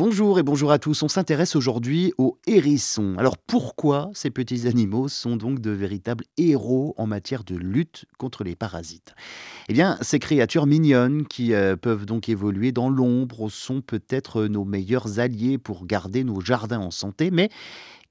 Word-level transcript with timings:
Bonjour 0.00 0.38
et 0.38 0.42
bonjour 0.42 0.72
à 0.72 0.78
tous. 0.78 1.02
On 1.02 1.08
s'intéresse 1.08 1.54
aujourd'hui 1.56 2.14
aux 2.16 2.38
hérissons. 2.46 3.16
Alors 3.18 3.36
pourquoi 3.36 4.08
ces 4.14 4.30
petits 4.30 4.66
animaux 4.66 5.08
sont 5.08 5.36
donc 5.36 5.60
de 5.60 5.70
véritables 5.70 6.24
héros 6.38 6.94
en 6.96 7.06
matière 7.06 7.44
de 7.44 7.54
lutte 7.54 8.06
contre 8.16 8.42
les 8.42 8.56
parasites? 8.56 9.14
Eh 9.68 9.74
bien, 9.74 9.98
ces 10.00 10.18
créatures 10.18 10.64
mignonnes 10.64 11.26
qui 11.26 11.52
euh, 11.52 11.76
peuvent 11.76 12.06
donc 12.06 12.30
évoluer 12.30 12.72
dans 12.72 12.88
l'ombre 12.88 13.50
sont 13.50 13.82
peut-être 13.82 14.46
nos 14.46 14.64
meilleurs 14.64 15.20
alliés 15.20 15.58
pour 15.58 15.84
garder 15.84 16.24
nos 16.24 16.40
jardins 16.40 16.80
en 16.80 16.90
santé, 16.90 17.30
mais 17.30 17.50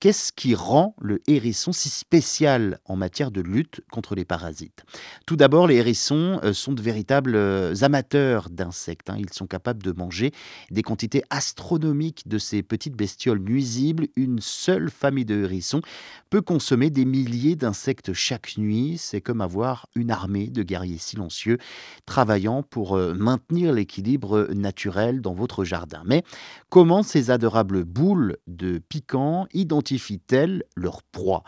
Qu'est-ce 0.02 0.32
qui 0.32 0.56
rend 0.56 0.96
le 1.02 1.22
hérisson 1.28 1.74
si 1.74 1.90
spécial 1.90 2.80
en 2.86 2.96
matière 2.96 3.32
de 3.32 3.42
lutte 3.42 3.82
contre 3.92 4.16
les 4.16 4.24
parasites? 4.24 4.86
Tout 5.26 5.36
d'abord, 5.36 5.68
les 5.68 5.76
hérissons 5.76 6.40
euh, 6.42 6.54
sont 6.54 6.72
de 6.72 6.82
véritables 6.82 7.36
euh, 7.36 7.76
amateurs 7.82 8.50
d'insectes. 8.50 9.10
hein. 9.10 9.18
Ils 9.20 9.34
sont 9.34 9.46
capables 9.46 9.84
de 9.84 9.92
manger 9.92 10.32
des 10.72 10.84
quantités 10.84 11.22
astronomiques 11.30 12.30
de 12.30 12.38
ces 12.38 12.64
petites 12.64 12.96
bestioles 12.96 13.40
nuisibles. 13.40 14.08
Une 14.16 14.40
seule 14.40 14.90
famille 14.90 15.26
de 15.26 15.44
hérissons 15.44 15.82
peut 16.30 16.42
consommer 16.42 16.90
des 16.90 17.04
milliers 17.04 17.58
d'insectes 17.58 18.14
chaque 18.14 18.58
nuit. 18.58 18.96
C'est 18.98 19.20
comme 19.20 19.42
avoir 19.42 19.90
une 19.96 20.12
armée 20.12 20.48
de 20.48 20.64
guerriers 20.64 20.98
silencieux 20.98 21.58
travaillant 22.06 22.64
pour 22.64 22.96
euh, 22.96 23.14
maintenir 23.16 23.74
l'équilibre 23.74 24.48
naturel 24.54 25.20
dans 25.20 25.34
votre 25.34 25.66
jardin. 25.66 26.04
Mais 26.06 26.24
comment 26.70 27.04
ces 27.04 27.32
adorables 27.32 27.84
boules 27.84 28.38
de 28.48 28.78
piquants 28.78 29.46
identifient-elles 29.90 30.64
leur 30.76 31.04
proie? 31.04 31.44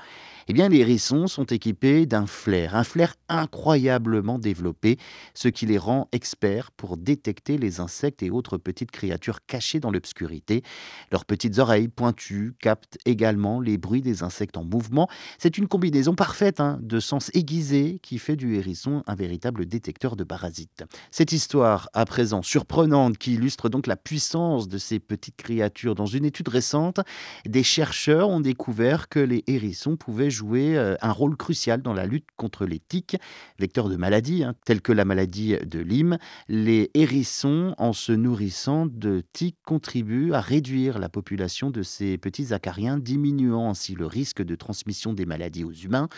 Eh 0.48 0.54
bien, 0.54 0.70
les 0.70 0.80
hérissons 0.80 1.27
sont 1.27 1.45
équipés 1.45 2.05
d'un 2.05 2.26
flair, 2.26 2.76
un 2.76 2.84
flair 2.84 3.13
incroyablement 3.30 4.40
développé, 4.40 4.98
ce 5.34 5.48
qui 5.48 5.66
les 5.66 5.77
rend 5.77 6.08
experts 6.12 6.72
pour 6.72 6.98
détecter 6.98 7.58
les 7.58 7.80
insectes 7.80 8.23
et 8.23 8.31
autres 8.31 8.58
petites 8.58 8.91
créatures 8.91 9.45
cachées 9.45 9.80
dans 9.80 9.91
l'obscurité. 9.91 10.64
Leurs 11.12 11.26
petites 11.26 11.59
oreilles 11.59 11.88
pointues 11.88 12.54
captent 12.59 12.98
également 13.05 13.59
les 13.59 13.77
bruits 13.77 14.02
des 14.02 14.23
insectes 14.23 14.58
en 14.58 14.64
mouvement. 14.64 15.08
C'est 15.38 15.58
une 15.58 15.67
combinaison 15.67 16.16
parfaite 16.16 16.59
hein, 16.59 16.80
de 16.81 17.00
sens 17.00 17.30
aiguisés 17.33 18.00
qui 18.02 18.17
fait 18.17 18.36
du 18.36 18.55
hérisson 18.55 19.03
un 19.08 19.16
véritable 19.16 19.66
détecteur 19.66 20.16
de 20.16 20.23
parasites. 20.23 20.83
Cette 21.11 21.31
histoire, 21.31 21.89
à 21.94 22.05
présent 22.05 22.42
surprenante, 22.42 23.17
qui 23.17 23.33
illustre 23.33 23.70
donc 23.70 23.86
la 23.88 23.95
puissance 23.95 24.67
de 24.67 24.78
ces 24.78 25.00
petites 25.00 25.38
créatures, 25.38 25.95
dans 25.95 26.05
une 26.05 26.26
étude 26.26 26.48
récente, 26.48 27.00
des 27.45 27.64
chercheurs 27.64 28.30
ont 28.30 28.42
découvert 28.42 29.08
que 29.08 29.20
les 29.20 29.44
hérissons 29.48 29.95
pouvaient 29.98 30.30
jouer 30.31 30.77
euh, 30.77 30.95
un 31.01 31.11
rôle 31.11 31.37
crucial 31.37 31.81
dans 31.81 31.93
la 31.93 32.05
lutte 32.05 32.27
contre 32.37 32.65
les 32.65 32.79
tiques, 32.79 33.17
vecteurs 33.59 33.89
de 33.89 33.95
maladies 33.95 34.43
hein, 34.43 34.55
telles 34.65 34.81
que 34.81 34.91
la 34.91 35.05
maladie 35.05 35.55
de 35.63 35.79
Lyme. 35.79 36.17
Les 36.47 36.89
hérissons, 36.93 37.75
en 37.77 37.93
se 37.93 38.11
nourrissant 38.11 38.85
de 38.85 39.23
tiques, 39.33 39.59
contribuent 39.65 40.33
à 40.33 40.41
réduire 40.41 40.99
la 40.99 41.09
population 41.09 41.69
de 41.69 41.83
ces 41.83 42.17
petits 42.17 42.53
acariens, 42.53 42.97
diminuant 42.97 43.69
ainsi 43.69 43.95
le 43.95 44.05
risque 44.05 44.41
de 44.41 44.55
transmission 44.55 45.13
des 45.13 45.25
maladies 45.25 45.63
aux 45.63 45.71
humains. 45.71 46.09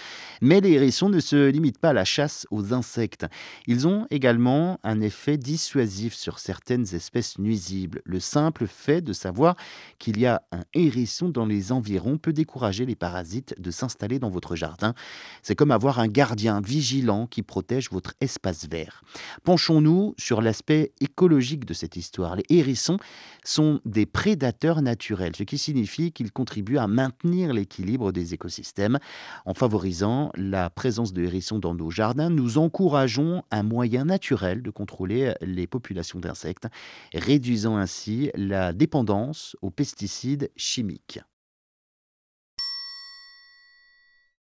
Mais 0.41 0.61
les 0.61 0.72
hérissons 0.72 1.09
ne 1.09 1.19
se 1.19 1.50
limitent 1.50 1.80
pas 1.80 1.89
à 1.89 1.94
la 1.94 2.06
chasse 2.06 2.45
aux 2.52 2.73
insectes. 2.73 3.25
Ils 3.67 3.88
ont 3.88 4.08
également 4.09 4.80
un 4.84 5.02
effet 5.02 5.38
dissuasif 5.38 6.14
sur 6.14 6.39
certaines 6.39 6.94
espèces 6.94 7.39
nuisibles. 7.39 8.02
Le 8.06 8.19
simple 8.19 8.67
fait 8.67 9.02
de 9.02 9.14
savoir 9.14 9.56
qu'il 10.00 10.19
y 10.19 10.25
a 10.25 10.44
un 10.52 10.64
hérisson 10.73 11.30
dans 11.30 11.45
les 11.45 11.72
environs 11.72 12.17
peut 12.17 12.34
décourager 12.34 12.86
les 12.86 12.95
parasites 12.95 13.56
de 13.59 13.72
s'installer 13.72 14.03
dans 14.08 14.30
votre 14.30 14.56
jardin. 14.56 14.94
C'est 15.42 15.56
comme 15.56 15.72
avoir 15.72 16.00
un 16.00 16.08
gardien 16.08 16.62
vigilant 16.62 17.28
qui 17.28 17.42
protège 17.42 17.90
votre 17.92 18.14
espace 18.22 18.68
vert. 18.70 19.02
Penchons-nous 19.44 20.14
sur 20.18 20.42
l'aspect 20.42 20.92
écologique 21.00 21.66
de 21.66 21.73
cette 21.73 21.96
histoire. 21.96 22.36
Les 22.36 22.46
hérissons 22.50 22.98
sont 23.44 23.80
des 23.86 24.06
prédateurs 24.06 24.81
naturels, 24.81 25.36
ce 25.36 25.44
qui 25.44 25.58
signifie 25.58 26.12
qu'ils 26.12 26.31
contribuent 26.31 26.78
à 26.78 26.88
maintenir 26.88 27.54
l'équilibre 27.54 28.12
des 28.12 28.34
écosystèmes. 28.34 29.00
En 29.46 29.54
favorisant 29.54 30.31
la 30.36 30.70
présence 30.70 31.14
de 31.14 31.24
hérissons 31.24 31.59
dans 31.59 31.74
nos 31.74 31.90
jardins, 31.90 32.30
nous 32.30 32.58
encourageons 32.58 33.44
un 33.52 33.64
moyen 33.64 34.06
naturel 34.06 34.62
de 34.62 34.70
contrôler 34.70 35.34
les 35.41 35.68
populations 35.68 36.20
d'insectes, 36.20 36.68
réduisant 37.14 37.78
ainsi 37.78 38.31
la 38.35 38.74
dépendance 38.74 39.56
aux 39.62 39.72
pesticides 39.72 40.52
chimiques. 40.56 41.20